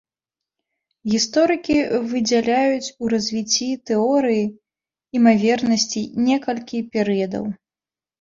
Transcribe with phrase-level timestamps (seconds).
[1.11, 1.75] Гісторыкі
[2.13, 4.45] выдзяляюць у развіцці тэорыі
[5.19, 7.45] імавернасцей некалькі перыядаў.